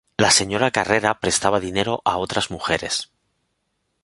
[0.23, 3.11] La señora Carrera prestaba dinero a otras mujeres.